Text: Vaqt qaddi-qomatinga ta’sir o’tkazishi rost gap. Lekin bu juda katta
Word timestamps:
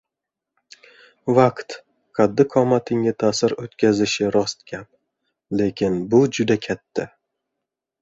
Vaqt 1.39 1.73
qaddi-qomatinga 2.21 3.13
ta’sir 3.25 3.55
o’tkazishi 3.67 4.33
rost 4.39 4.67
gap. 4.75 4.91
Lekin 5.63 6.05
bu 6.15 6.27
juda 6.37 6.63
katta 6.69 7.11